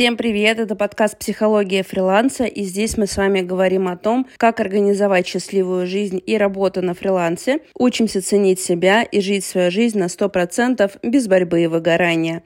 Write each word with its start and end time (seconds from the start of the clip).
Всем 0.00 0.16
привет! 0.16 0.58
Это 0.58 0.76
подкаст 0.76 1.18
«Психология 1.18 1.82
фриланса», 1.82 2.44
и 2.44 2.62
здесь 2.62 2.96
мы 2.96 3.06
с 3.06 3.18
вами 3.18 3.42
говорим 3.42 3.86
о 3.86 3.98
том, 3.98 4.26
как 4.38 4.58
организовать 4.58 5.26
счастливую 5.26 5.86
жизнь 5.86 6.22
и 6.24 6.38
работу 6.38 6.80
на 6.80 6.94
фрилансе, 6.94 7.58
учимся 7.78 8.22
ценить 8.22 8.60
себя 8.60 9.02
и 9.02 9.20
жить 9.20 9.44
свою 9.44 9.70
жизнь 9.70 9.98
на 9.98 10.06
100% 10.06 10.90
без 11.02 11.28
борьбы 11.28 11.64
и 11.64 11.66
выгорания. 11.66 12.42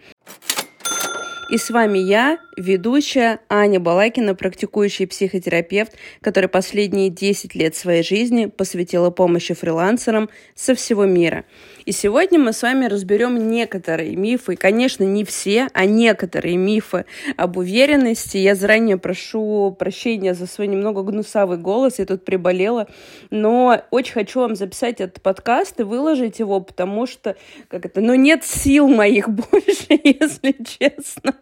И 1.53 1.57
с 1.57 1.71
вами 1.71 1.99
я, 1.99 2.39
ведущая 2.57 3.41
Аня 3.49 3.81
Балакина, 3.81 4.35
практикующий 4.35 5.07
психотерапевт, 5.07 5.93
который 6.21 6.49
последние 6.49 7.11
10 7.11 7.55
лет 7.55 7.75
своей 7.77 8.03
жизни 8.03 8.47
посвятила 8.47 9.11
помощи 9.11 9.55
фрилансерам 9.55 10.29
со 10.55 10.75
всего 10.75 11.05
мира. 11.05 11.45
И 11.85 11.93
сегодня 11.93 12.39
мы 12.39 12.53
с 12.53 12.63
вами 12.63 12.87
разберем 12.87 13.51
некоторые 13.51 14.17
мифы, 14.17 14.57
конечно, 14.57 15.05
не 15.05 15.25
все, 15.25 15.69
а 15.75 15.85
некоторые 15.85 16.57
мифы 16.57 17.05
об 17.37 17.57
уверенности. 17.57 18.39
Я 18.39 18.55
заранее 18.55 18.97
прошу 18.97 19.75
прощения 19.79 20.35
за 20.35 20.47
свой 20.47 20.67
немного 20.67 21.03
гнусавый 21.03 21.59
голос, 21.59 21.99
я 21.99 22.07
тут 22.07 22.25
приболела, 22.25 22.89
но 23.31 23.83
очень 23.91 24.15
хочу 24.15 24.41
вам 24.41 24.57
записать 24.57 25.01
этот 25.01 25.23
подкаст 25.23 25.81
и 25.81 25.83
выложить 25.83 26.39
его, 26.39 26.61
потому 26.61 27.07
что, 27.07 27.37
как 27.69 27.85
это, 27.87 28.01
ну 28.01 28.15
нет 28.15 28.45
сил 28.45 28.89
моих 28.89 29.29
больше, 29.29 30.01
если 30.03 30.57
честно 30.79 31.35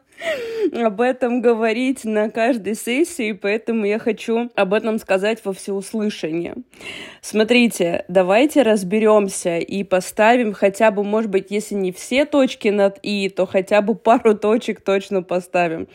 об 0.73 1.01
этом 1.01 1.41
говорить 1.41 2.05
на 2.05 2.31
каждой 2.31 2.75
сессии, 2.75 3.33
поэтому 3.33 3.85
я 3.85 3.99
хочу 3.99 4.51
об 4.55 4.75
этом 4.75 4.99
сказать 4.99 5.41
во 5.45 5.53
всеуслышание. 5.53 6.55
Смотрите, 7.21 8.05
давайте 8.09 8.63
разберемся 8.63 9.59
и 9.59 9.85
поставим 9.85 10.53
хотя 10.53 10.91
бы, 10.91 11.05
может 11.05 11.31
быть, 11.31 11.47
если 11.51 11.75
не 11.75 11.93
все 11.93 12.25
точки 12.25 12.69
над 12.69 12.99
«и», 13.03 13.29
то 13.29 13.47
хотя 13.47 13.83
бы 13.83 13.95
пару 13.95 14.37
точек 14.37 14.81
точно 14.81 15.23
поставим. 15.23 15.89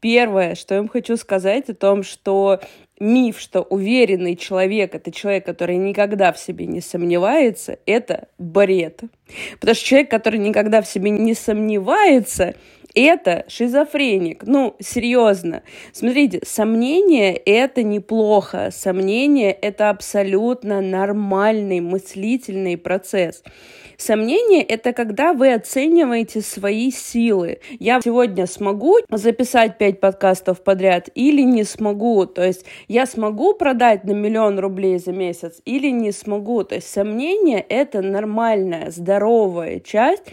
Первое, 0.00 0.54
что 0.54 0.74
я 0.74 0.80
вам 0.80 0.88
хочу 0.88 1.16
сказать 1.16 1.70
о 1.70 1.74
том, 1.74 2.02
что 2.02 2.60
миф, 3.00 3.40
что 3.40 3.62
уверенный 3.62 4.36
человек— 4.36 4.94
это 4.96 5.10
человек, 5.10 5.46
который 5.46 5.76
никогда 5.76 6.32
в 6.32 6.38
себе 6.38 6.66
не 6.66 6.80
сомневается, 6.80 7.78
это 7.86 8.28
бред. 8.38 9.00
Потому 9.60 9.74
что 9.74 9.84
человек, 9.84 10.10
который 10.10 10.38
никогда 10.38 10.82
в 10.82 10.86
себе 10.86 11.10
не 11.10 11.34
сомневается, 11.34 12.54
это 12.94 13.44
шизофреник. 13.48 14.44
Ну, 14.46 14.76
серьезно. 14.80 15.62
Смотрите, 15.92 16.40
сомнение— 16.44 17.34
это 17.46 17.82
неплохо. 17.82 18.70
Сомнение— 18.72 19.52
это 19.62 19.90
абсолютно 19.90 20.80
нормальный 20.80 21.80
мыслительный 21.80 22.76
процесс. 22.76 23.42
Сомнение— 23.96 24.62
это 24.62 24.92
когда 24.92 25.32
вы 25.32 25.52
оцениваете 25.52 26.40
свои 26.40 26.90
силы. 26.90 27.58
Я 27.78 28.00
сегодня 28.02 28.46
смогу 28.46 28.98
записать 29.10 29.78
пять 29.78 30.00
подкастов 30.00 30.62
подряд 30.62 31.08
или 31.14 31.42
не 31.42 31.64
смогу. 31.64 32.26
То 32.26 32.44
есть 32.44 32.64
я 32.88 33.06
смогу 33.06 33.54
продать 33.54 34.04
на 34.04 34.12
миллион 34.12 34.58
рублей 34.58 34.98
за 34.98 35.12
месяц 35.12 35.60
или 35.64 35.90
не 35.90 36.12
смогу. 36.12 36.64
То 36.64 36.76
есть 36.76 36.90
сомнение— 36.90 37.64
это 37.68 38.02
нормальная, 38.02 38.90
здоровая 38.90 39.80
часть 39.80 40.24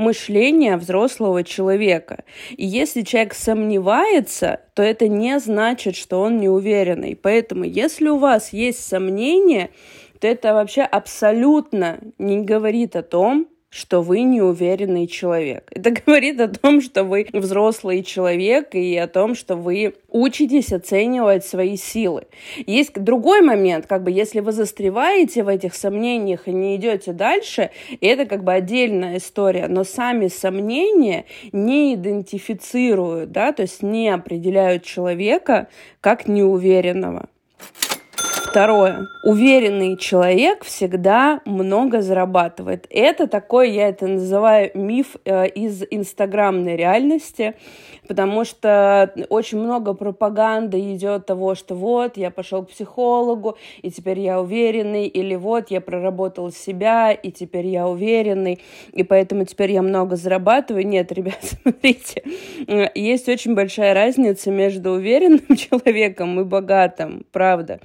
мышления 0.00 0.76
взрослого 0.76 1.44
человека. 1.44 2.24
И 2.56 2.66
если 2.66 3.02
человек 3.02 3.34
сомневается, 3.34 4.60
то 4.74 4.82
это 4.82 5.06
не 5.08 5.38
значит, 5.38 5.94
что 5.94 6.20
он 6.20 6.38
неуверенный. 6.38 7.14
Поэтому, 7.14 7.64
если 7.64 8.08
у 8.08 8.16
вас 8.16 8.52
есть 8.52 8.84
сомнения, 8.84 9.70
то 10.18 10.26
это 10.26 10.54
вообще 10.54 10.82
абсолютно 10.82 12.00
не 12.18 12.40
говорит 12.40 12.96
о 12.96 13.02
том, 13.02 13.48
что 13.70 14.02
вы 14.02 14.22
неуверенный 14.22 15.06
человек. 15.06 15.70
Это 15.70 15.90
говорит 16.06 16.40
о 16.40 16.48
том, 16.48 16.80
что 16.80 17.04
вы 17.04 17.28
взрослый 17.32 18.02
человек 18.02 18.74
и 18.74 18.96
о 18.96 19.06
том, 19.06 19.34
что 19.34 19.56
вы 19.56 19.94
учитесь 20.08 20.72
оценивать 20.72 21.46
свои 21.46 21.76
силы. 21.76 22.24
Есть 22.66 22.94
другой 22.94 23.42
момент, 23.42 23.86
как 23.86 24.02
бы 24.02 24.10
если 24.10 24.40
вы 24.40 24.52
застреваете 24.52 25.44
в 25.44 25.48
этих 25.48 25.74
сомнениях 25.74 26.48
и 26.48 26.52
не 26.52 26.76
идете 26.76 27.12
дальше, 27.12 27.70
это 28.00 28.26
как 28.26 28.42
бы 28.42 28.52
отдельная 28.52 29.18
история, 29.18 29.68
но 29.68 29.84
сами 29.84 30.26
сомнения 30.26 31.26
не 31.52 31.94
идентифицируют, 31.94 33.30
да, 33.30 33.52
то 33.52 33.62
есть 33.62 33.82
не 33.82 34.08
определяют 34.08 34.82
человека 34.82 35.68
как 36.00 36.26
неуверенного. 36.26 37.28
Второе. 38.50 39.06
Уверенный 39.22 39.96
человек 39.96 40.64
всегда 40.64 41.40
много 41.44 42.02
зарабатывает. 42.02 42.84
Это 42.90 43.28
такой, 43.28 43.70
я 43.70 43.88
это 43.88 44.08
называю, 44.08 44.72
миф 44.74 45.14
э, 45.24 45.46
из 45.46 45.84
инстаграмной 45.88 46.74
реальности, 46.74 47.54
потому 48.08 48.44
что 48.44 49.14
очень 49.28 49.60
много 49.60 49.94
пропаганды 49.94 50.80
идет 50.92 51.26
того, 51.26 51.54
что 51.54 51.76
вот, 51.76 52.16
я 52.16 52.32
пошел 52.32 52.64
к 52.64 52.70
психологу, 52.70 53.56
и 53.82 53.90
теперь 53.92 54.18
я 54.18 54.40
уверенный, 54.40 55.06
или 55.06 55.36
вот, 55.36 55.70
я 55.70 55.80
проработал 55.80 56.50
себя, 56.50 57.12
и 57.12 57.30
теперь 57.30 57.68
я 57.68 57.86
уверенный, 57.86 58.58
и 58.92 59.04
поэтому 59.04 59.44
теперь 59.44 59.70
я 59.70 59.82
много 59.82 60.16
зарабатываю. 60.16 60.84
Нет, 60.84 61.12
ребят, 61.12 61.38
смотрите, 61.40 62.24
э, 62.66 62.88
есть 62.96 63.28
очень 63.28 63.54
большая 63.54 63.94
разница 63.94 64.50
между 64.50 64.90
уверенным 64.90 65.46
человеком 65.56 66.40
и 66.40 66.42
богатым, 66.42 67.24
правда. 67.30 67.78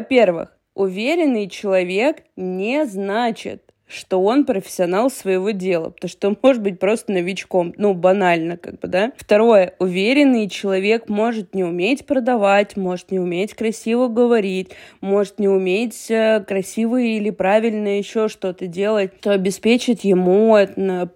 Во-первых, 0.00 0.56
уверенный 0.72 1.46
человек 1.46 2.24
не 2.34 2.86
значит, 2.86 3.69
что 3.90 4.22
он 4.22 4.44
профессионал 4.44 5.10
своего 5.10 5.50
дела, 5.50 5.90
потому 5.90 6.08
что 6.08 6.28
он 6.28 6.38
может 6.42 6.62
быть 6.62 6.78
просто 6.78 7.12
новичком, 7.12 7.74
ну, 7.76 7.92
банально, 7.92 8.56
как 8.56 8.78
бы, 8.78 8.88
да. 8.88 9.12
Второе, 9.16 9.74
уверенный 9.78 10.48
человек 10.48 11.08
может 11.08 11.54
не 11.54 11.64
уметь 11.64 12.06
продавать, 12.06 12.76
может 12.76 13.10
не 13.10 13.18
уметь 13.18 13.54
красиво 13.54 14.08
говорить, 14.08 14.70
может 15.00 15.38
не 15.38 15.48
уметь 15.48 16.10
э, 16.10 16.42
красиво 16.46 17.00
или 17.00 17.30
правильно 17.30 17.98
еще 17.98 18.28
что-то 18.28 18.66
делать, 18.66 19.20
то 19.20 19.32
обеспечит 19.32 20.04
ему 20.04 20.56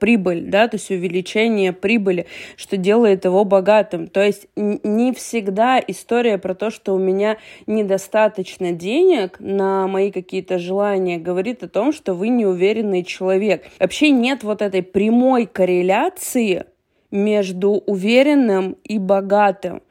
прибыль, 0.00 0.46
да, 0.46 0.68
то 0.68 0.76
есть 0.76 0.90
увеличение 0.90 1.72
прибыли, 1.72 2.26
что 2.56 2.76
делает 2.76 3.24
его 3.24 3.44
богатым. 3.44 4.08
То 4.08 4.22
есть 4.22 4.48
не 4.56 5.12
всегда 5.12 5.80
история 5.86 6.38
про 6.38 6.54
то, 6.54 6.70
что 6.70 6.94
у 6.94 6.98
меня 6.98 7.38
недостаточно 7.66 8.72
денег 8.72 9.36
на 9.38 9.86
мои 9.86 10.10
какие-то 10.10 10.58
желания, 10.58 11.18
говорит 11.18 11.62
о 11.62 11.68
том, 11.68 11.92
что 11.92 12.14
вы 12.14 12.28
не 12.28 12.44
уверены 12.44 12.63
уверенный 12.64 13.04
человек. 13.04 13.66
Вообще 13.78 14.10
нет 14.10 14.42
вот 14.42 14.62
этой 14.62 14.82
прямой 14.82 15.46
корреляции 15.46 16.64
между 17.10 17.72
уверенным 17.72 18.76
и 18.84 18.98
богатым. 18.98 19.82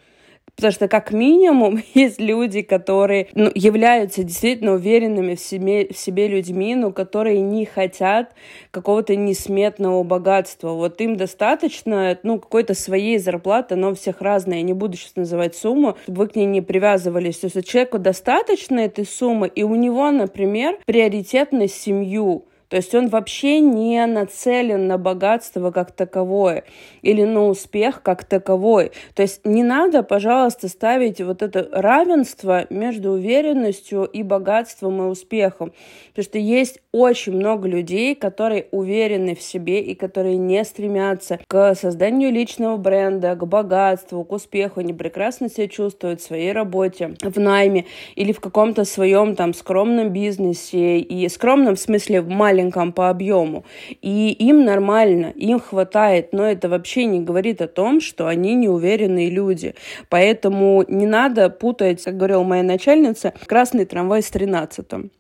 Потому 0.56 0.72
что, 0.72 0.88
как 0.88 1.11
минимум, 1.11 1.81
есть 1.94 2.19
люди, 2.19 2.61
которые 2.61 3.28
ну, 3.34 3.50
являются 3.53 4.23
действительно 4.23 4.73
уверенными 4.73 5.35
в 5.35 5.39
себе, 5.39 5.88
в 5.91 5.97
себе 5.97 6.28
людьми, 6.28 6.75
но 6.75 6.91
которые 6.91 7.41
не 7.41 7.66
хотят 7.66 8.34
какого-то 8.72 9.16
несметного 9.16 10.03
богатства. 10.03 10.73
Вот 10.73 11.01
им 11.01 11.16
достаточно 11.16 12.17
ну, 12.23 12.40
какой-то 12.40 12.75
своей 12.75 13.17
зарплаты, 13.17 13.75
но 13.75 13.91
у 13.91 13.95
всех 13.95 14.22
разная. 14.22 14.57
Я 14.57 14.63
не 14.63 14.73
буду 14.73 14.95
сейчас 14.95 15.16
называть 15.16 15.55
сумму, 15.55 15.97
чтобы 16.03 16.19
вы 16.19 16.28
к 16.28 16.35
ней 16.35 16.45
не 16.45 16.61
привязывались. 16.61 17.40
То 17.40 17.50
есть 17.53 17.67
человеку 17.67 17.97
достаточно 17.97 18.79
этой 18.79 19.05
суммы, 19.05 19.47
и 19.47 19.63
у 19.63 19.75
него, 19.75 20.11
например, 20.11 20.78
приоритет 20.85 21.51
на 21.51 21.67
семью 21.67 22.45
то 22.73 22.78
есть 22.78 22.95
он 22.95 23.07
вообще 23.09 23.59
не 23.59 24.03
нацелен 24.07 24.88
на 24.88 24.97
богатство 24.97 25.69
как 25.69 25.91
таковое 25.91 26.63
или 27.03 27.23
на 27.23 27.45
успех 27.45 28.01
как 28.01 28.23
таковой. 28.23 28.94
То 29.13 29.22
есть 29.22 29.45
не 29.45 29.61
надо, 29.61 30.01
пожалуйста, 30.01 30.67
ставить 30.69 31.22
вот 31.22 31.44
это 31.44 31.69
равенство 31.72 32.66
между 32.72 33.11
уверенностью 33.11 34.06
и 34.06 34.23
богатством 34.23 35.03
и 35.03 35.06
успехом. 35.06 35.72
Потому 36.09 36.23
что 36.23 36.39
есть 36.39 36.79
очень 36.91 37.34
много 37.34 37.67
людей, 37.67 38.16
которые 38.16 38.66
уверены 38.72 39.35
в 39.35 39.41
себе 39.44 39.79
и 39.79 39.94
которые 39.94 40.38
не 40.38 40.63
стремятся 40.63 41.40
к 41.47 41.75
созданию 41.75 42.31
личного 42.31 42.78
бренда, 42.78 43.35
к 43.35 43.45
богатству, 43.45 44.23
к 44.23 44.31
успеху. 44.31 44.79
Они 44.79 44.94
прекрасно 44.94 45.47
себя 45.47 45.67
чувствуют 45.67 46.22
в 46.22 46.26
своей 46.26 46.52
работе, 46.53 47.14
в 47.22 47.40
найме 47.40 47.85
или 48.16 48.31
в 48.31 48.40
каком-то 48.40 48.84
своем 48.84 49.35
там 49.35 49.53
скромном 49.53 50.09
бизнесе. 50.09 50.97
И 50.97 51.29
скромном 51.29 51.76
в 51.76 51.79
смысле 51.79 52.22
в 52.22 52.29
маленьком 52.29 52.63
маленьком 52.64 52.94
по 52.94 53.10
объему. 53.10 53.66
И 54.02 54.32
им 54.32 54.66
нормально, 54.66 55.34
им 55.36 55.60
хватает, 55.60 56.34
но 56.34 56.46
это 56.46 56.70
вообще 56.70 57.06
не 57.06 57.20
говорит 57.20 57.62
о 57.62 57.68
том, 57.68 58.02
что 58.02 58.28
они 58.28 58.56
неуверенные 58.56 59.30
люди. 59.30 59.76
Поэтому 60.10 60.84
не 60.88 61.06
надо 61.06 61.50
путать, 61.50 62.04
как 62.04 62.18
говорила 62.18 62.44
моя 62.44 62.64
начальница, 62.64 63.34
красный 63.46 63.86
трамвай 63.86 64.22
с 64.22 64.30
тринадцатым. 64.30 65.12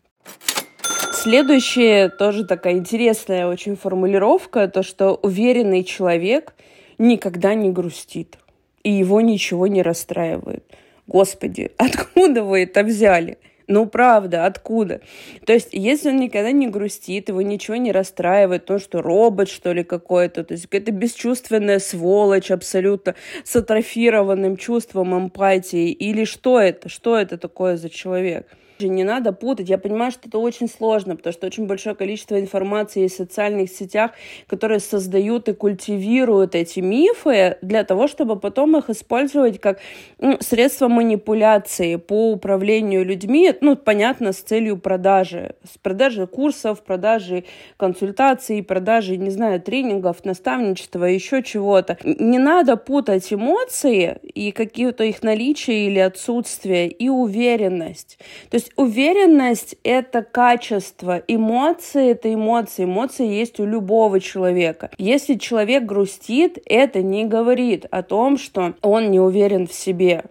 Следующая 1.11 2.09
тоже 2.09 2.45
такая 2.45 2.73
интересная 2.73 3.47
очень 3.47 3.75
формулировка, 3.75 4.67
то, 4.67 4.83
что 4.83 5.19
уверенный 5.21 5.83
человек 5.83 6.53
никогда 6.97 7.53
не 7.53 7.69
грустит, 7.69 8.37
и 8.83 8.91
его 8.91 9.21
ничего 9.21 9.67
не 9.67 9.81
расстраивает. 9.81 10.63
Господи, 11.07 11.71
откуда 11.77 12.43
вы 12.43 12.63
это 12.63 12.83
взяли? 12.83 13.37
Ну, 13.67 13.85
правда, 13.85 14.45
откуда? 14.45 15.01
То 15.45 15.53
есть, 15.53 15.69
если 15.71 16.09
он 16.09 16.17
никогда 16.17 16.51
не 16.51 16.67
грустит, 16.67 17.29
его 17.29 17.41
ничего 17.41 17.77
не 17.77 17.91
расстраивает, 17.91 18.65
то, 18.65 18.77
что 18.79 19.01
робот, 19.01 19.49
что 19.49 19.71
ли, 19.71 19.83
какой-то, 19.83 20.43
то 20.43 20.53
есть 20.53 20.65
какая-то 20.67 20.91
бесчувственная 20.91 21.79
сволочь 21.79 22.51
абсолютно 22.51 23.15
с 23.43 23.55
атрофированным 23.55 24.57
чувством 24.57 25.17
эмпатии, 25.17 25.91
или 25.91 26.25
что 26.25 26.59
это? 26.59 26.89
Что 26.89 27.17
это 27.17 27.37
такое 27.37 27.77
за 27.77 27.89
человек? 27.89 28.47
Не 28.87 29.03
надо 29.03 29.33
путать. 29.33 29.69
Я 29.69 29.77
понимаю, 29.77 30.11
что 30.11 30.27
это 30.27 30.37
очень 30.37 30.67
сложно, 30.67 31.15
потому 31.15 31.33
что 31.33 31.47
очень 31.47 31.67
большое 31.67 31.95
количество 31.95 32.39
информации 32.39 33.07
в 33.07 33.11
социальных 33.11 33.69
сетях, 33.69 34.11
которые 34.47 34.79
создают 34.79 35.49
и 35.49 35.53
культивируют 35.53 36.55
эти 36.55 36.79
мифы 36.79 37.57
для 37.61 37.83
того, 37.83 38.07
чтобы 38.07 38.39
потом 38.39 38.77
их 38.77 38.89
использовать 38.89 39.59
как 39.59 39.79
ну, 40.19 40.37
средство 40.39 40.87
манипуляции 40.87 41.95
по 41.95 42.31
управлению 42.31 43.05
людьми, 43.05 43.53
ну, 43.61 43.75
понятно, 43.75 44.33
с 44.33 44.37
целью 44.37 44.77
продажи. 44.77 45.55
С 45.63 45.77
продажи 45.77 46.27
курсов, 46.27 46.83
продажи 46.83 47.45
консультаций, 47.77 48.63
продажи, 48.63 49.17
не 49.17 49.29
знаю, 49.29 49.61
тренингов, 49.61 50.25
наставничества, 50.25 51.05
еще 51.05 51.43
чего-то. 51.43 51.97
Не 52.03 52.39
надо 52.39 52.77
путать 52.77 53.31
эмоции 53.33 54.17
и 54.33 54.51
какие-то 54.51 55.03
их 55.03 55.23
наличие 55.23 55.87
или 55.87 55.99
отсутствие 55.99 56.89
и 56.89 57.09
уверенность. 57.09 58.17
То 58.49 58.55
есть 58.55 58.71
уверенность— 58.75 59.75
это 59.83 60.23
качество, 60.23 61.21
эмоции— 61.27 62.09
это 62.11 62.33
эмоции, 62.33 62.85
эмоции 62.85 63.27
есть 63.27 63.59
у 63.59 63.65
любого 63.65 64.19
человека. 64.19 64.91
Если 64.97 65.35
человек 65.35 65.83
грустит, 65.83 66.57
это 66.65 67.01
не 67.01 67.25
говорит 67.25 67.85
о 67.91 68.03
том, 68.03 68.37
что 68.37 68.73
он 68.81 69.11
не 69.11 69.19
уверен 69.19 69.67
в 69.67 69.73
себе. 69.73 70.25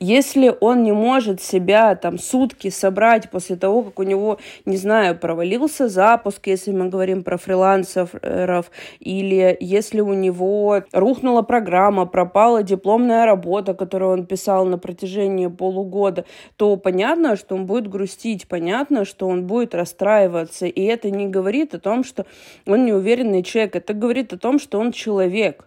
Если 0.00 0.54
он 0.60 0.82
не 0.82 0.92
может 0.92 1.40
себя 1.40 1.94
там 1.94 2.18
сутки 2.18 2.70
собрать 2.70 3.30
после 3.30 3.56
того, 3.56 3.82
как 3.82 3.98
у 3.98 4.02
него, 4.02 4.38
не 4.64 4.76
знаю, 4.76 5.18
провалился 5.18 5.88
запуск, 5.88 6.46
если 6.46 6.72
мы 6.72 6.88
говорим 6.88 7.22
про 7.22 7.36
фрилансеров, 7.36 8.70
или 9.00 9.56
если 9.60 10.00
у 10.00 10.12
него 10.12 10.82
рухнула 10.92 11.42
программа, 11.42 12.06
пропала 12.06 12.62
дипломная 12.62 13.26
работа, 13.26 13.74
которую 13.74 14.12
он 14.12 14.26
писал 14.26 14.64
на 14.66 14.78
протяжении 14.78 15.46
полугода, 15.46 16.24
то 16.56 16.76
понятно, 16.76 17.36
что 17.36 17.54
он 17.54 17.66
будет 17.66 17.88
грустить, 17.88 18.48
понятно, 18.48 19.04
что 19.04 19.28
он 19.28 19.46
будет 19.46 19.74
расстраиваться. 19.74 20.66
И 20.66 20.82
это 20.82 21.10
не 21.10 21.26
говорит 21.26 21.74
о 21.74 21.78
том, 21.78 22.04
что 22.04 22.26
он 22.66 22.84
неуверенный 22.86 23.42
человек, 23.42 23.76
это 23.76 23.94
говорит 23.94 24.32
о 24.32 24.38
том, 24.38 24.58
что 24.58 24.78
он 24.78 24.92
человек. 24.92 25.66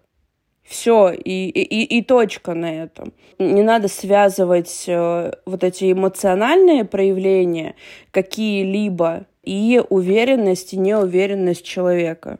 Все, 0.70 1.10
и, 1.12 1.50
и, 1.50 1.98
и 1.98 2.04
точка 2.04 2.54
на 2.54 2.84
этом. 2.84 3.12
Не 3.40 3.64
надо 3.64 3.88
связывать 3.88 4.84
э, 4.86 5.32
вот 5.48 5.64
эти 5.64 5.92
эмоциональные 5.92 6.86
проявления 6.86 7.74
какие-либо 8.12 9.26
и 9.44 9.82
уверенность 9.90 10.74
и 10.74 10.78
неуверенность 10.78 11.66
человека. 11.66 12.38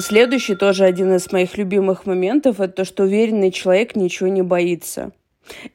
Следующий 0.00 0.54
тоже 0.54 0.84
один 0.84 1.14
из 1.14 1.32
моих 1.32 1.56
любимых 1.56 2.04
моментов 2.04 2.60
это 2.60 2.74
то, 2.74 2.84
что 2.84 3.04
уверенный 3.04 3.52
человек 3.52 3.96
ничего 3.96 4.28
не 4.28 4.42
боится. 4.42 5.12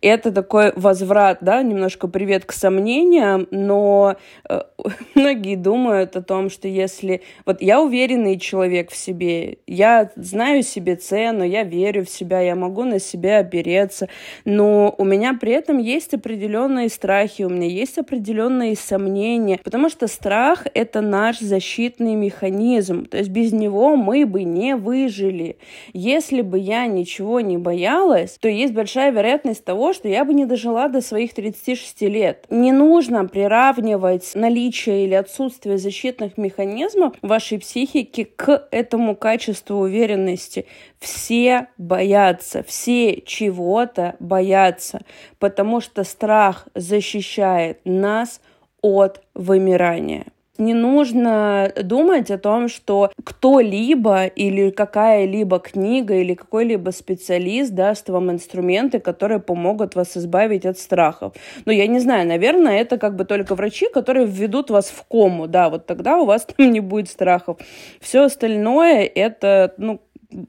Это 0.01 0.31
такой 0.31 0.71
возврат, 0.75 1.39
да, 1.41 1.61
немножко 1.61 2.07
привет 2.07 2.45
к 2.45 2.51
сомнениям, 2.51 3.47
но 3.51 4.15
э, 4.49 4.61
многие 5.15 5.55
думают 5.55 6.15
о 6.15 6.21
том, 6.21 6.49
что 6.49 6.67
если... 6.67 7.21
Вот 7.45 7.61
я 7.61 7.81
уверенный 7.81 8.39
человек 8.39 8.91
в 8.91 8.95
себе, 8.95 9.57
я 9.67 10.11
знаю 10.15 10.63
себе 10.63 10.95
цену, 10.95 11.43
я 11.43 11.63
верю 11.63 12.05
в 12.05 12.09
себя, 12.09 12.41
я 12.41 12.55
могу 12.55 12.83
на 12.83 12.99
себя 12.99 13.39
опереться, 13.39 14.07
но 14.45 14.93
у 14.97 15.03
меня 15.03 15.33
при 15.33 15.51
этом 15.51 15.77
есть 15.77 16.13
определенные 16.13 16.89
страхи, 16.89 17.43
у 17.43 17.49
меня 17.49 17.67
есть 17.67 17.97
определенные 17.97 18.75
сомнения, 18.75 19.59
потому 19.63 19.89
что 19.89 20.07
страх— 20.07 20.65
это 20.73 21.01
наш 21.01 21.39
защитный 21.39 22.15
механизм, 22.15 23.05
то 23.05 23.17
есть 23.17 23.29
без 23.29 23.51
него 23.51 23.95
мы 23.95 24.25
бы 24.25 24.43
не 24.43 24.75
выжили. 24.75 25.57
Если 25.93 26.41
бы 26.41 26.57
я 26.57 26.87
ничего 26.87 27.41
не 27.41 27.57
боялась, 27.57 28.37
то 28.39 28.47
есть 28.47 28.73
большая 28.73 29.11
вероятность 29.11 29.56
того, 29.59 29.93
что 29.93 30.07
я 30.07 30.23
бы 30.25 30.33
не 30.33 30.45
дожила 30.45 30.87
до 30.87 31.01
своих 31.01 31.33
36 31.33 32.01
лет. 32.03 32.45
Не 32.49 32.71
нужно 32.71 33.25
приравнивать 33.25 34.31
наличие 34.35 35.05
или 35.05 35.13
отсутствие 35.13 35.77
защитных 35.77 36.37
механизмов 36.37 37.13
вашей 37.21 37.59
психики 37.59 38.23
к 38.23 38.67
этому 38.71 39.15
качеству 39.15 39.77
уверенности. 39.77 40.65
Все 40.99 41.67
боятся, 41.77 42.63
все 42.63 43.21
чего-то 43.21 44.15
боятся, 44.19 45.01
потому 45.39 45.81
что 45.81 46.03
страх 46.03 46.67
защищает 46.73 47.79
нас 47.85 48.41
от 48.81 49.21
вымирания 49.33 50.25
не 50.57 50.73
нужно 50.73 51.71
думать 51.83 52.31
о 52.31 52.37
том, 52.37 52.67
что 52.67 53.11
кто-либо 53.23 54.25
или 54.25 54.69
какая-либо 54.69 55.59
книга 55.59 56.15
или 56.15 56.33
какой-либо 56.33 56.91
специалист 56.91 57.71
даст 57.71 58.09
вам 58.09 58.31
инструменты, 58.31 58.99
которые 58.99 59.39
помогут 59.39 59.95
вас 59.95 60.17
избавить 60.17 60.65
от 60.65 60.77
страхов. 60.77 61.33
Ну, 61.65 61.71
я 61.71 61.87
не 61.87 61.99
знаю, 61.99 62.27
наверное, 62.27 62.79
это 62.79 62.97
как 62.97 63.15
бы 63.15 63.25
только 63.25 63.55
врачи, 63.55 63.87
которые 63.93 64.25
введут 64.25 64.69
вас 64.69 64.89
в 64.89 65.03
кому, 65.07 65.47
да, 65.47 65.69
вот 65.69 65.85
тогда 65.85 66.17
у 66.17 66.25
вас 66.25 66.45
там 66.57 66.71
не 66.71 66.79
будет 66.79 67.09
страхов. 67.09 67.57
Все 67.99 68.23
остальное 68.23 69.03
это, 69.03 69.73
ну, 69.77 70.01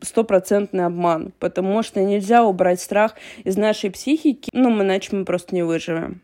стопроцентный 0.02 0.86
обман, 0.86 1.32
потому 1.38 1.82
что 1.82 2.00
нельзя 2.00 2.44
убрать 2.44 2.80
страх 2.80 3.14
из 3.44 3.56
нашей 3.56 3.90
психики, 3.90 4.50
ну, 4.52 4.70
иначе 4.82 5.14
мы 5.14 5.24
просто 5.24 5.54
не 5.54 5.62
выживем. 5.62 6.20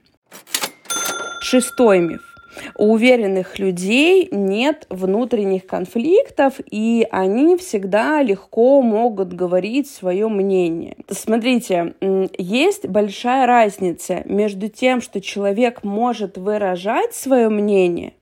Шестой 1.40 2.00
миф. 2.00 2.33
У 2.76 2.92
уверенных 2.92 3.58
людей 3.58 4.28
нет 4.30 4.86
внутренних 4.90 5.66
конфликтов, 5.66 6.54
и 6.70 7.06
они 7.10 7.56
всегда 7.56 8.22
легко 8.22 8.82
могут 8.82 9.32
говорить 9.32 9.88
свое 9.90 10.28
мнение. 10.28 10.96
Смотрите, 11.10 11.94
есть 12.38 12.86
большая 12.86 13.46
разница 13.46 14.22
между 14.24 14.68
тем, 14.68 15.00
что 15.00 15.20
человек 15.20 15.84
может 15.84 16.38
выражать 16.38 17.14
свое 17.14 17.48
мнение, 17.48 18.14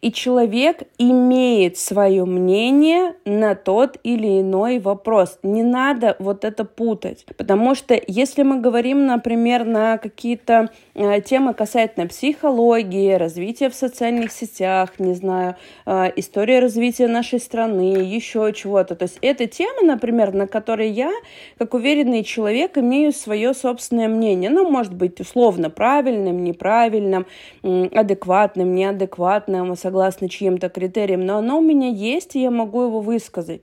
и 0.00 0.12
человек 0.12 0.82
имеет 0.98 1.76
свое 1.76 2.24
мнение 2.24 3.14
на 3.24 3.54
тот 3.54 3.98
или 4.02 4.40
иной 4.40 4.78
вопрос. 4.78 5.38
Не 5.42 5.62
надо 5.62 6.16
вот 6.18 6.44
это 6.44 6.64
путать, 6.64 7.26
потому 7.36 7.74
что 7.74 8.00
если 8.06 8.42
мы 8.42 8.60
говорим, 8.60 9.06
например, 9.06 9.64
на 9.64 9.98
какие-то 9.98 10.70
э, 11.00 11.20
темы 11.20 11.54
касательно 11.54 12.06
психологии, 12.06 13.14
развития 13.14 13.70
в 13.70 13.74
социальных 13.74 14.32
сетях, 14.32 14.98
не 14.98 15.14
знаю, 15.14 15.56
э, 15.86 16.12
истории 16.16 16.56
развития 16.56 17.08
нашей 17.08 17.40
страны, 17.40 17.96
еще 17.98 18.52
чего-то, 18.52 18.94
то 18.94 19.04
есть 19.04 19.18
это 19.22 19.46
тема, 19.46 19.82
например, 19.82 20.34
на 20.34 20.46
которой 20.46 20.90
я, 20.90 21.10
как 21.58 21.74
уверенный 21.74 22.22
человек, 22.24 22.76
имею 22.78 23.12
свое 23.12 23.54
собственное 23.54 24.08
мнение. 24.08 24.50
Ну, 24.50 24.68
может 24.68 24.94
быть, 24.94 25.20
условно 25.20 25.70
правильным, 25.70 26.44
неправильным, 26.44 27.26
адекватным, 27.62 28.74
неадекватным, 28.74 29.76
согласно 29.76 30.28
чьим-то 30.28 30.68
критериям, 30.68 31.24
но 31.24 31.38
оно 31.38 31.58
у 31.58 31.62
меня 31.62 31.88
есть, 31.88 32.36
и 32.36 32.42
я 32.42 32.50
могу 32.50 32.82
его 32.82 33.00
высказать. 33.00 33.62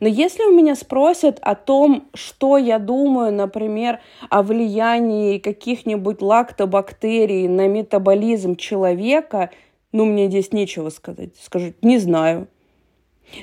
Но 0.00 0.08
если 0.08 0.44
у 0.44 0.52
меня 0.52 0.74
спросят 0.74 1.38
о 1.42 1.54
том, 1.54 2.08
что 2.14 2.56
я 2.56 2.78
думаю, 2.78 3.32
например, 3.32 4.00
о 4.30 4.42
влиянии 4.42 5.38
каких-нибудь 5.38 6.22
лактобактерий 6.22 6.77
на 7.48 7.66
метаболизм 7.68 8.56
человека, 8.56 9.50
ну, 9.92 10.04
мне 10.04 10.28
здесь 10.28 10.52
нечего 10.52 10.90
сказать. 10.90 11.30
Скажу, 11.40 11.74
не 11.82 11.98
знаю. 11.98 12.48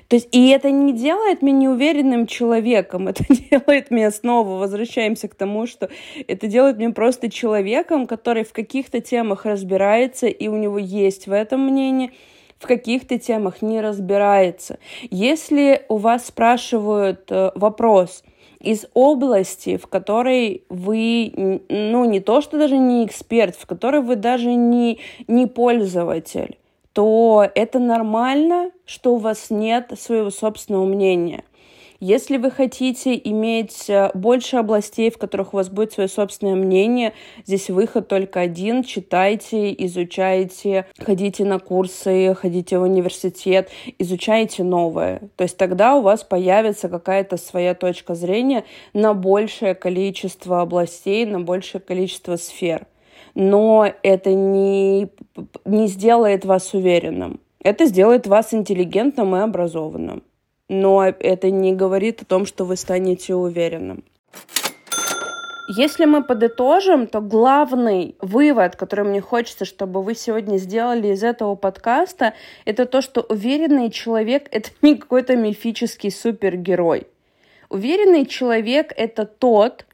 То 0.07 0.15
есть, 0.15 0.29
и 0.31 0.49
это 0.49 0.71
не 0.71 0.93
делает 0.93 1.41
меня 1.41 1.59
неуверенным 1.59 2.27
человеком, 2.27 3.07
это 3.07 3.23
делает 3.29 3.91
меня 3.91 4.11
снова, 4.11 4.59
возвращаемся 4.59 5.27
к 5.27 5.35
тому, 5.35 5.67
что 5.67 5.89
это 6.27 6.47
делает 6.47 6.77
меня 6.77 6.91
просто 6.91 7.29
человеком, 7.29 8.07
который 8.07 8.43
в 8.43 8.53
каких-то 8.53 9.01
темах 9.01 9.45
разбирается, 9.45 10.27
и 10.27 10.47
у 10.47 10.57
него 10.57 10.79
есть 10.79 11.27
в 11.27 11.31
этом 11.31 11.61
мнение, 11.61 12.11
в 12.59 12.67
каких-то 12.67 13.19
темах 13.19 13.61
не 13.61 13.81
разбирается. 13.81 14.79
Если 15.11 15.85
у 15.89 15.97
вас 15.97 16.27
спрашивают 16.27 17.29
э, 17.29 17.51
вопрос 17.53 18.23
из 18.65 18.87
области, 18.93 19.77
в 19.77 19.87
которой 19.87 20.63
вы, 20.69 21.61
ну, 21.69 22.05
не 22.05 22.19
то, 22.19 22.41
что 22.41 22.57
даже 22.57 22.77
не 22.77 23.05
эксперт, 23.05 23.55
в 23.55 23.65
которой 23.67 24.01
вы 24.01 24.15
даже 24.15 24.53
не, 24.55 24.99
не 25.27 25.45
пользователь, 25.45 26.57
то 26.93 27.47
это 27.55 27.77
нормально, 27.77 28.71
что 28.85 29.15
у 29.15 29.17
вас 29.17 29.49
нет 29.49 29.91
своего 29.97 30.31
собственного 30.31 30.85
мнения. 30.85 31.43
Если 31.99 32.37
вы 32.37 32.51
хотите 32.51 33.19
иметь 33.23 33.89
э, 33.89 34.11
больше 34.13 34.57
областей, 34.57 35.09
в 35.09 35.17
которых 35.17 35.53
у 35.53 35.57
вас 35.57 35.69
будет 35.69 35.93
свое 35.93 36.09
собственное 36.09 36.55
мнение, 36.55 37.13
здесь 37.45 37.69
выход 37.69 38.07
только 38.07 38.41
один. 38.41 38.83
Читайте, 38.83 39.73
изучайте, 39.85 40.85
ходите 40.99 41.45
на 41.45 41.59
курсы, 41.59 42.33
ходите 42.35 42.77
в 42.77 42.81
университет, 42.81 43.69
изучайте 43.97 44.63
новое. 44.63 45.21
То 45.37 45.43
есть 45.43 45.57
тогда 45.57 45.95
у 45.95 46.01
вас 46.01 46.23
появится 46.23 46.89
какая-то 46.89 47.37
своя 47.37 47.73
точка 47.73 48.13
зрения 48.13 48.65
на 48.93 49.13
большее 49.13 49.73
количество 49.73 50.61
областей, 50.61 51.25
на 51.25 51.39
большее 51.39 51.81
количество 51.81 52.35
сфер. 52.35 52.87
но 53.35 53.85
это 54.01 54.33
не, 54.33 55.09
не 55.65 55.87
сделает 55.87 56.45
вас 56.45 56.73
уверенным. 56.73 57.39
Это 57.59 57.85
сделает 57.85 58.27
вас 58.27 58.53
интеллигентным 58.53 59.35
и 59.35 59.39
образованным. 59.39 60.23
Но 60.67 61.03
это 61.05 61.51
не 61.51 61.73
говорит 61.73 62.21
о 62.21 62.25
том, 62.25 62.45
что 62.45 62.65
вы 62.65 62.75
станете 62.75 63.35
уверенным. 63.35 64.03
Если 65.67 66.05
мы 66.05 66.23
подытожим, 66.23 67.07
то 67.07 67.21
главный 67.21 68.15
вывод, 68.19 68.75
который 68.75 69.03
мне 69.03 69.19
хочется, 69.19 69.65
чтобы 69.65 70.03
вы 70.03 70.13
сегодня 70.13 70.57
сделали 70.57 71.07
из 71.07 71.23
этого 71.23 71.55
подкаста, 71.55 72.33
это 72.65 72.85
то, 72.85 73.01
что 73.01 73.21
уверенный 73.21 73.89
человек— 73.89 74.47
это 74.51 74.69
не 74.83 74.95
какой-то 74.95 75.35
мифический 75.35 76.11
супергерой. 76.11 77.07
Уверенный 77.69 78.27
человек— 78.27 78.93
это 78.95 79.25
тот, 79.25 79.87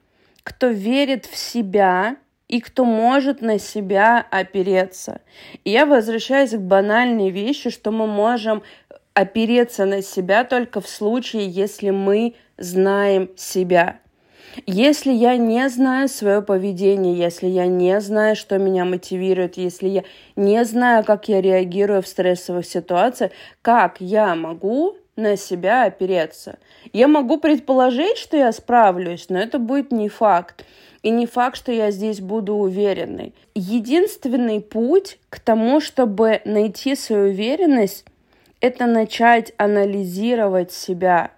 кто 0.44 0.68
верит 0.68 1.26
в 1.26 1.38
себя 1.38 2.18
и 2.50 2.60
кто 2.60 2.84
может 2.84 3.42
на 3.42 3.58
себя 3.58 4.26
опереться. 4.30 5.22
И 5.64 5.70
я 5.70 5.86
возвращаюсь 5.86 6.52
к 6.52 6.60
банальной 6.60 7.30
вещи, 7.30 7.70
что 7.70 7.92
мы 7.92 8.08
можем 8.08 8.62
опереться 9.22 9.86
на 9.86 10.02
себя 10.02 10.44
только 10.44 10.82
в 10.82 10.88
случае, 10.88 11.48
если 11.48 11.90
мы 11.90 12.36
знаем 12.58 13.30
себя. 13.36 14.00
Если 14.66 15.14
я 15.14 15.38
не 15.38 15.70
знаю 15.70 16.10
свое 16.10 16.42
поведение, 16.42 17.18
если 17.18 17.48
я 17.48 17.68
не 17.68 18.02
знаю, 18.02 18.36
что 18.36 18.58
меня 18.58 18.84
мотивирует, 18.84 19.56
если 19.56 19.88
я 19.88 20.04
не 20.36 20.64
знаю, 20.66 21.06
как 21.06 21.30
я 21.30 21.42
реагирую 21.42 22.02
в 22.02 22.08
стрессовых 22.08 22.66
ситуациях, 22.66 23.32
как 23.62 24.02
я 24.02 24.36
могу 24.36 24.98
на 25.16 25.38
себя 25.38 25.86
опереться? 25.86 26.58
Я 26.92 27.08
могу 27.08 27.38
предположить, 27.38 28.18
что 28.18 28.36
я 28.36 28.52
справлюсь, 28.52 29.28
но 29.30 29.40
это 29.40 29.58
будет 29.58 29.92
не 29.92 30.10
факт. 30.10 30.66
И 31.02 31.10
не 31.10 31.26
факт, 31.26 31.58
что 31.58 31.72
я 31.72 31.90
здесь 31.90 32.20
буду 32.20 32.56
уверенной. 32.56 33.34
Единственный 33.56 34.62
путь 34.62 35.18
к 35.30 35.40
тому, 35.40 35.82
чтобы 35.82 36.42
найти 36.46 36.96
свою 36.96 37.30
уверенность, 37.30 38.06
это 38.62 38.86
начать 38.86 39.54
анализировать 39.58 40.72
себя, 40.72 41.32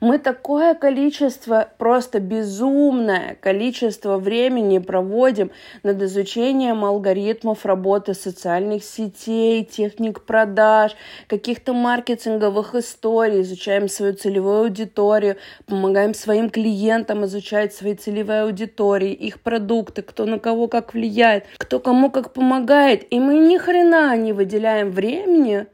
мы 0.00 0.18
такое 0.18 0.74
количество, 0.74 1.68
просто 1.78 2.20
безумное 2.20 3.36
количество 3.40 4.18
времени 4.18 4.78
проводим 4.78 5.50
над 5.82 6.02
изучением 6.02 6.84
алгоритмов 6.84 7.64
работы 7.64 8.14
социальных 8.14 8.84
сетей, 8.84 9.64
техник 9.64 10.22
продаж, 10.22 10.96
каких-то 11.28 11.72
маркетинговых 11.72 12.74
историй, 12.74 13.42
изучаем 13.42 13.88
свою 13.88 14.14
целевую 14.14 14.64
аудиторию, 14.64 15.36
помогаем 15.66 16.14
своим 16.14 16.50
клиентам 16.50 17.24
изучать 17.24 17.74
свои 17.74 17.94
целевые 17.94 18.42
аудитории, 18.42 19.12
их 19.12 19.40
продукты, 19.40 20.02
кто 20.02 20.24
на 20.24 20.38
кого 20.38 20.68
как 20.68 20.94
влияет, 20.94 21.44
кто 21.58 21.80
кому 21.80 22.10
как 22.10 22.32
помогает. 22.32 23.06
И 23.12 23.20
мы 23.20 23.38
ни 23.38 23.56
хрена 23.56 24.16
не 24.16 24.32
выделяем 24.32 24.90
времени 24.90 25.66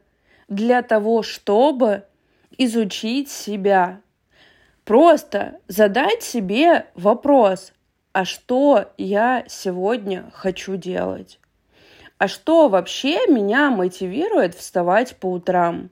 для 0.47 0.81
того, 0.81 1.23
чтобы 1.23 2.03
изучить 2.57 3.29
себя. 3.29 4.01
Просто 4.85 5.59
задать 5.67 6.23
себе 6.23 6.87
вопрос, 6.93 7.73
а 8.11 8.25
что 8.25 8.91
я 8.97 9.43
сегодня 9.47 10.29
хочу 10.33 10.75
делать? 10.75 11.39
А 12.17 12.27
что 12.27 12.69
вообще 12.69 13.27
меня 13.27 13.71
мотивирует 13.71 14.55
вставать 14.55 15.17
по 15.17 15.31
утрам? 15.31 15.89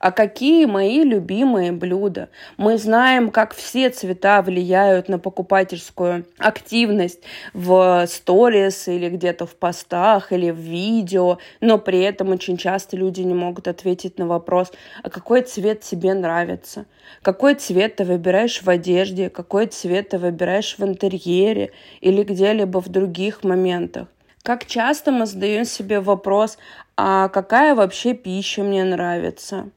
А 0.00 0.12
какие 0.12 0.64
мои 0.64 1.04
любимые 1.04 1.72
блюда. 1.72 2.30
Мы 2.56 2.78
знаем, 2.78 3.30
как 3.30 3.54
все 3.54 3.90
цвета 3.90 4.40
влияют 4.40 5.08
на 5.08 5.18
покупательскую 5.18 6.24
активность 6.38 7.20
в 7.52 8.06
сторис 8.08 8.88
или 8.88 9.10
где-то 9.10 9.44
в 9.44 9.54
постах 9.54 10.32
или 10.32 10.50
в 10.50 10.56
видео, 10.56 11.38
но 11.60 11.78
при 11.78 12.00
этом 12.00 12.30
очень 12.30 12.56
часто 12.56 12.96
люди 12.96 13.20
не 13.20 13.34
могут 13.34 13.68
ответить 13.68 14.18
на 14.18 14.26
вопрос, 14.26 14.72
а 15.02 15.10
какой 15.10 15.42
цвет 15.42 15.82
тебе 15.82 16.14
нравится, 16.14 16.86
какой 17.22 17.54
цвет 17.54 17.96
ты 17.96 18.04
выбираешь 18.04 18.62
в 18.62 18.70
одежде, 18.70 19.28
какой 19.28 19.66
цвет 19.66 20.08
ты 20.08 20.18
выбираешь 20.18 20.76
в 20.78 20.84
интерьере 20.84 21.72
или 22.00 22.22
где-либо 22.22 22.80
в 22.80 22.88
других 22.88 23.44
моментах. 23.44 24.08
Как 24.42 24.64
часто 24.64 25.12
мы 25.12 25.26
задаем 25.26 25.66
себе 25.66 26.00
вопрос, 26.00 26.56
а 27.02 27.28
какая 27.30 27.74
вообще 27.74 28.12
пища 28.12 28.62
мне 28.62 28.84
нравится? 28.84 29.70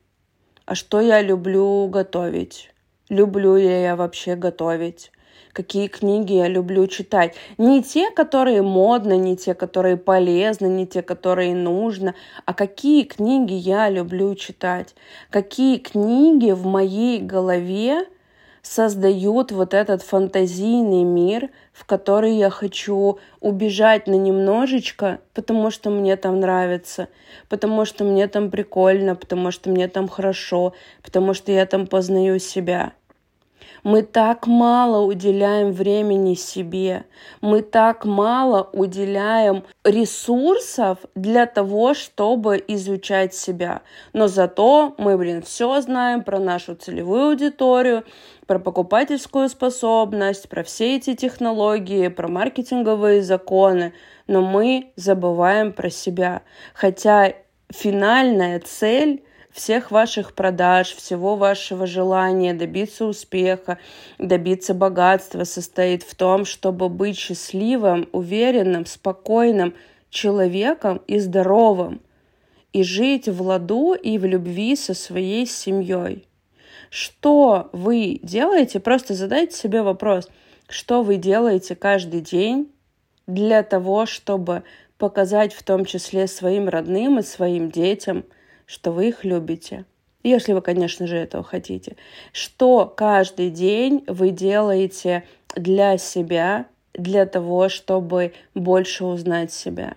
А 0.65 0.75
что 0.75 1.00
я 1.00 1.22
люблю 1.22 1.88
готовить? 1.88 2.70
Люблю 3.08 3.56
ли 3.56 3.82
я 3.82 3.96
вообще 3.96 4.36
готовить? 4.36 5.10
Какие 5.53 5.88
книги 5.88 6.34
я 6.34 6.50
люблю 6.50 6.86
читать? 6.88 7.36
Не 7.58 7.82
те, 7.82 8.12
которые 8.12 8.62
модно, 8.62 9.15
не 9.15 9.38
те, 9.38 9.53
которые 9.53 9.96
полезны, 9.96 10.65
не 10.65 10.86
те, 10.86 11.01
которые 11.01 11.56
нужно, 11.56 12.13
а 12.44 12.53
какие 12.53 13.03
книги 13.03 13.53
я 13.53 13.89
люблю 13.89 14.36
читать? 14.36 14.94
Какие 15.30 15.77
книги 15.77 16.51
в 16.51 16.65
моей 16.65 17.22
голове 17.22 18.06
создают 18.63 19.51
вот 19.51 19.74
этот 19.74 20.01
фантазийный 20.01 21.03
мир, 21.03 21.50
в 21.74 21.86
который 21.86 22.36
я 22.36 22.50
хочу 22.50 23.20
убежать 23.41 24.08
на 24.08 24.15
немножечко, 24.15 25.20
потому 25.34 25.70
что 25.70 25.89
мне 25.89 26.15
там 26.15 26.39
нравится, 26.39 27.10
потому 27.50 27.86
что 27.86 28.05
мне 28.05 28.27
там 28.27 28.50
прикольно, 28.50 29.15
потому 29.15 29.51
что 29.51 29.70
мне 29.70 29.88
там 29.89 30.08
хорошо, 30.08 30.74
потому 31.03 31.34
что 31.34 31.51
я 31.51 31.65
там 31.65 31.86
познаю 31.86 32.39
себя. 32.39 32.93
Мы 33.83 34.01
так 34.01 34.48
мало 34.48 35.05
уделяем 35.05 35.72
времени 35.74 36.36
себе, 36.36 37.05
мы 37.41 37.62
так 37.62 38.05
мало 38.05 38.69
уделяем 38.72 39.63
ресурсов 39.83 41.00
для 41.15 41.45
того, 41.45 41.93
чтобы 41.93 42.63
изучать 42.67 43.33
себя. 43.33 43.81
Но 44.13 44.27
зато 44.27 44.95
мы, 44.98 45.17
блин, 45.17 45.41
все 45.41 45.81
знаем 45.81 46.24
про 46.24 46.39
нашу 46.39 46.75
целевую 46.75 47.31
аудиторию, 47.31 48.05
про 48.48 48.57
покупательскую 48.60 49.50
способность, 49.50 50.48
про 50.48 50.63
все 50.63 50.95
эти 50.95 51.13
технологии, 51.13 52.07
про 52.07 52.27
маркетинговые 52.29 53.22
законы, 53.22 53.93
но 54.27 54.41
мы 54.41 54.93
забываем 54.95 55.74
про 55.74 55.89
себя. 55.89 56.43
Хотя 56.74 57.33
финальная 57.69 58.62
цель 58.62 59.24
всех 59.53 59.91
ваших 59.91 60.33
продаж, 60.33 60.93
всего 60.95 61.36
вашего 61.36 61.86
желания 61.86 62.53
добиться 62.53 63.05
успеха, 63.05 63.77
добиться 64.17 64.74
богатства 64.74 65.43
состоит 65.43 66.03
в 66.03 66.15
том, 66.15 66.43
чтобы 66.43 66.89
быть 66.89 67.17
счастливым, 67.17 68.10
уверенным, 68.12 68.86
спокойным 68.86 69.75
человеком 70.10 71.01
и 71.07 71.19
здоровым, 71.19 72.01
и 72.74 72.83
жить 72.83 73.29
в 73.29 73.41
ладу 73.43 73.93
и 73.93 74.17
в 74.17 74.25
любви 74.25 74.75
со 74.75 74.95
своей 74.95 75.45
семьей. 75.45 76.27
Что 76.89 77.69
вы 77.72 78.19
делаете? 78.24 78.79
Просто 78.79 79.13
задайте 79.13 79.55
себе 79.55 79.83
вопрос, 79.83 80.29
что 80.67 81.03
вы 81.03 81.17
делаете 81.17 81.75
каждый 81.75 82.22
день 82.22 82.72
для 83.27 83.62
того, 83.62 84.07
чтобы 84.07 84.63
показать 84.98 85.53
в 85.53 85.62
том 85.62 85.86
числе 85.86 86.27
своим 86.27 86.67
родным 86.69 87.19
и 87.19 87.24
своим 87.24 87.69
детям– 87.69 88.25
что 88.65 88.91
вы 88.91 89.10
их 89.10 89.24
любите. 89.24 89.86
Если 90.24 90.53
вы, 90.53 90.62
конечно 90.62 91.05
же, 91.05 91.17
этого 91.17 91.43
хотите. 91.43 91.98
Что 92.32 92.86
каждый 92.86 93.50
день 93.50 94.03
вы 94.08 94.29
делаете 94.29 95.25
для 95.55 95.98
себя, 95.98 96.67
для 96.93 97.25
того, 97.25 97.70
чтобы 97.70 98.34
больше 98.55 99.03
узнать 99.05 99.51
себя. 99.51 99.96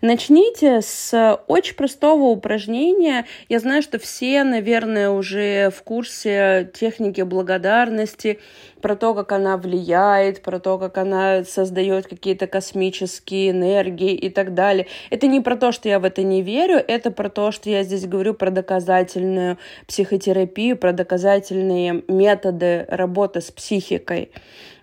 Начните 0.00 0.80
с 0.82 1.38
очень 1.46 1.74
простого 1.74 2.24
упражнения. 2.24 3.26
Я 3.48 3.58
знаю, 3.58 3.82
что 3.82 3.98
все, 3.98 4.44
наверное, 4.44 5.10
уже 5.10 5.70
в 5.70 5.82
курсе 5.82 6.70
техники 6.74 7.22
благодарности, 7.22 8.40
про 8.80 8.96
то, 8.96 9.14
как 9.14 9.32
она 9.32 9.56
влияет, 9.56 10.42
про 10.42 10.58
то, 10.58 10.76
как 10.76 10.98
она 10.98 11.44
создает 11.44 12.08
какие-то 12.08 12.46
космические 12.46 13.50
энергии 13.50 14.12
и 14.14 14.28
так 14.28 14.54
далее. 14.54 14.88
Это 15.08 15.28
не 15.28 15.40
про 15.40 15.56
то, 15.56 15.72
что 15.72 15.88
я 15.88 16.00
в 16.00 16.04
это 16.04 16.22
не 16.22 16.42
верю, 16.42 16.82
это 16.86 17.10
про 17.10 17.30
то, 17.30 17.52
что 17.52 17.70
я 17.70 17.84
здесь 17.84 18.06
говорю 18.06 18.34
про 18.34 18.50
доказательную 18.50 19.58
психотерапию, 19.86 20.76
про 20.76 20.92
доказательные 20.92 22.02
методы 22.08 22.84
работы 22.88 23.40
с 23.40 23.50
психикой. 23.50 24.30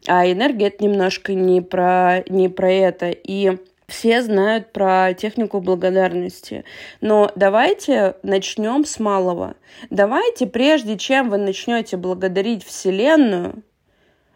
А 0.07 0.25
энергия 0.25 0.67
это 0.67 0.83
немножко 0.83 1.33
не 1.33 1.61
про, 1.61 2.23
не 2.29 2.47
про 2.47 2.71
это. 2.71 3.09
И 3.09 3.57
все 3.89 4.21
знают 4.21 4.71
про 4.71 5.13
технику 5.13 5.59
благодарности. 5.59 6.63
Но 7.01 7.31
давайте 7.35 8.15
начнем 8.23 8.85
с 8.85 8.99
малого. 8.99 9.55
Давайте, 9.89 10.45
прежде 10.47 10.97
чем 10.97 11.29
вы 11.29 11.37
начнете 11.37 11.97
благодарить 11.97 12.63
Вселенную, 12.63 13.63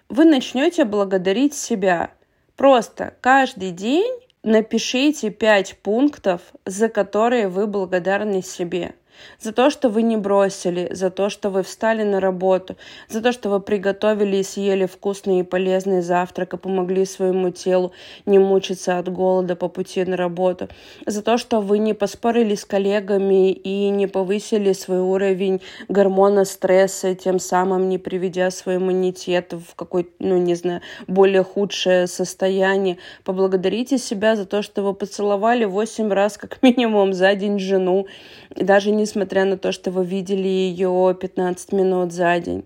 вы 0.10 0.26
начнете 0.26 0.84
благодарить 0.84 1.54
себя. 1.54 2.12
Просто 2.56 3.16
каждый 3.22 3.72
день 3.72 4.14
напишите 4.44 5.30
пять 5.30 5.78
пунктов, 5.80 6.42
за 6.66 6.90
которые 6.90 7.48
вы 7.48 7.68
благодарны 7.68 8.44
себе. 8.44 8.94
За 9.40 9.52
то, 9.52 9.70
что 9.70 9.90
вы 9.90 10.02
не 10.02 10.18
бросили, 10.18 10.90
за 10.92 11.10
то, 11.10 11.30
что 11.30 11.50
вы 11.50 11.64
встали 11.64 12.04
на 12.04 12.20
работу, 12.20 12.76
за 13.10 13.22
то, 13.22 13.32
что 13.32 13.50
вы 13.50 13.60
приготовили 13.60 14.38
и 14.38 14.44
съели 14.44 14.86
вкусный 14.86 15.40
и 15.40 15.44
полезный 15.44 16.02
завтрак 16.02 16.54
и 16.54 16.58
помогли 16.58 17.06
своему 17.06 17.52
телу 17.52 17.92
не 18.26 18.40
мучиться 18.40 18.98
от 19.00 19.12
голода 19.12 19.56
по 19.56 19.68
пути 19.68 20.04
на 20.06 20.18
работу, 20.18 20.68
за 21.06 21.22
то, 21.22 21.38
что 21.38 21.62
вы 21.62 21.80
не 21.80 21.94
поспорили 21.94 22.56
с 22.56 22.66
коллегами 22.66 23.52
и 23.52 23.90
не 23.90 24.08
повысили 24.08 24.74
свой 24.74 25.00
уровень 25.00 25.62
гормона 25.88 26.46
стресса, 26.46 27.16
тем 27.16 27.40
самым 27.40 27.90
не 27.90 27.98
приведя 27.98 28.52
свой 28.52 28.78
иммунитет 28.78 29.54
в 29.54 29.76
какой-то, 29.76 30.12
ну, 30.20 30.38
не 30.38 30.56
знаю, 30.56 30.82
более 31.08 31.44
худшее 31.44 32.08
состояние. 32.08 32.98
Поблагодарите 33.24 33.98
себя 33.98 34.36
за 34.36 34.46
то, 34.46 34.62
что 34.62 34.82
вы 34.84 34.94
поцеловали 34.94 35.66
8 35.66 36.12
раз 36.12 36.38
как 36.38 36.60
минимум 36.62 37.14
за 37.14 37.36
день 37.36 37.60
жену, 37.60 38.08
даже 38.56 38.92
несмотря 39.04 39.44
на 39.44 39.58
то, 39.58 39.74
что 39.74 39.92
вы 39.92 40.06
видели 40.06 40.48
ее 40.48 41.16
15 41.20 41.74
минут 41.74 42.14
за 42.14 42.40
день. 42.40 42.64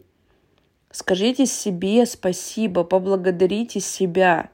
Скажите 0.91 1.47
себе 1.47 2.05
спасибо, 2.05 2.83
поблагодарите 2.83 3.79
себя. 3.79 4.51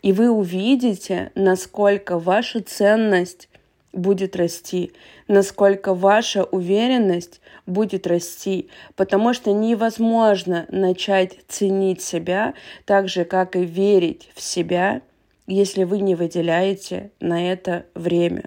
И 0.00 0.12
вы 0.12 0.30
увидите, 0.30 1.30
насколько 1.34 2.18
ваша 2.18 2.62
ценность 2.62 3.50
будет 3.92 4.36
расти, 4.36 4.92
насколько 5.28 5.92
ваша 5.92 6.44
уверенность 6.44 7.42
будет 7.66 8.06
расти, 8.06 8.70
потому 8.96 9.34
что 9.34 9.52
невозможно 9.52 10.64
начать 10.70 11.40
ценить 11.46 12.00
себя 12.00 12.54
так 12.86 13.10
же, 13.10 13.26
как 13.26 13.54
и 13.54 13.64
верить 13.64 14.30
в 14.34 14.40
себя, 14.40 15.02
если 15.46 15.84
вы 15.84 15.98
не 15.98 16.14
выделяете 16.14 17.10
на 17.20 17.52
это 17.52 17.84
время. 17.94 18.44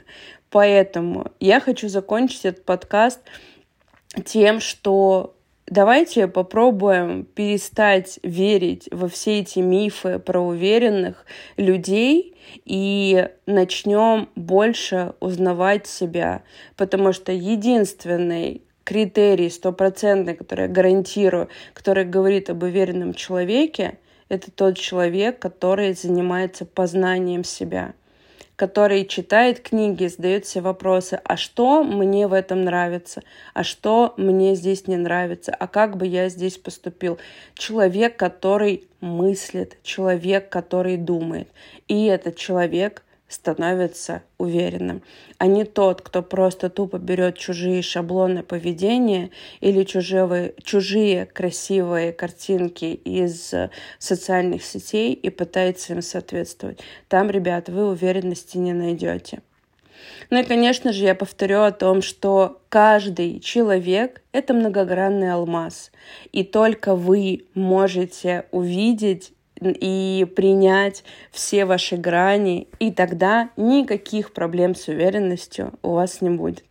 Поэтому 0.56 1.34
я 1.42 1.60
хочу 1.60 1.90
закончить 1.90 2.46
этот 2.46 2.64
подкаст 2.64 3.20
тем, 4.24 4.62
что 4.62 5.36
давайте 5.68 6.30
попробуем 6.30 7.26
перестать 7.26 8.22
верить 8.24 8.88
во 8.90 9.10
все 9.10 9.40
эти 9.40 9.60
мифы 9.60 10.18
про 10.18 10.40
уверенных 10.40 11.26
людей 11.58 12.38
и 12.64 13.28
начнем 13.46 14.30
больше 14.36 15.12
узнавать 15.20 15.88
себя, 15.88 16.42
потому 16.78 17.12
что 17.12 17.34
единственный 17.34 18.62
критерий 18.86 19.50
стопроцентный, 19.50 20.36
который 20.36 20.68
я 20.68 20.72
гарантирую, 20.72 21.50
который 21.74 22.06
говорит 22.06 22.50
об 22.50 22.64
уверенном 22.64 23.14
человеке, 23.14 24.00
это 24.30 24.52
тот 24.52 24.78
человек, 24.78 25.38
который 25.38 25.94
занимается 25.96 26.66
познанием 26.66 27.44
себя 27.44 27.94
который 28.56 29.06
читает 29.06 29.60
книги, 29.60 30.08
задает 30.08 30.46
себе 30.46 30.64
вопросы, 30.64 31.20
а 31.24 31.38
что 31.38 31.84
мне 31.84 32.28
в 32.28 32.34
этом 32.34 32.64
нравится, 32.64 33.22
а 33.54 33.64
что 33.64 34.14
мне 34.18 34.56
здесь 34.56 34.88
не 34.88 34.98
нравится, 34.98 35.54
а 35.58 35.68
как 35.68 35.98
бы 35.98 36.08
я 36.08 36.30
здесь 36.30 36.58
поступил. 36.58 37.18
Человек, 37.56 38.18
который 38.18 38.88
мыслит, 39.02 39.78
человек, 39.84 40.50
который 40.50 40.98
думает. 40.98 41.50
И 41.88 42.06
этот 42.06 42.38
человек 42.38 43.04
становится 43.28 44.24
уверенным, 44.38 45.02
а 45.38 45.48
не 45.48 45.64
тот, 45.64 46.02
кто 46.02 46.22
просто 46.22 46.70
тупо 46.70 46.98
берет 46.98 47.38
чужие 47.38 47.82
шаблоны 47.82 48.44
поведения 48.44 49.32
или 49.62 49.84
чужие, 49.84 50.54
чужие 50.64 51.26
красивые 51.26 52.14
картинки 52.14 52.86
из 52.86 53.54
социальных 53.98 54.64
сетей 54.64 55.14
и 55.14 55.30
пытается 55.30 55.94
им 55.94 56.02
соответствовать. 56.02 56.80
Там, 57.08 57.30
ребят, 57.32 57.70
вы 57.70 57.90
уверенности 57.90 58.58
не 58.58 58.74
найдете. 58.74 59.42
Ну 60.30 60.40
и, 60.40 60.44
конечно 60.44 60.94
же, 60.94 61.04
я 61.04 61.16
повторю 61.16 61.62
о 61.62 61.72
том, 61.72 62.02
что 62.02 62.62
каждый 62.70 63.40
человек— 63.40 64.22
это 64.32 64.54
многогранный 64.54 65.32
алмаз. 65.32 65.92
И 66.32 66.44
только 66.44 66.96
вы 66.96 67.46
можете 67.54 68.46
увидеть 68.52 69.34
и 69.62 70.28
принять 70.36 71.04
все 71.32 71.66
ваши 71.66 71.98
грани, 71.98 72.68
и 72.80 72.92
тогда 72.92 73.50
никаких 73.56 74.34
проблем 74.34 74.76
с 74.76 74.88
уверенностью 74.88 75.74
у 75.82 75.92
вас 75.94 76.22
не 76.22 76.30
будет. 76.30 76.66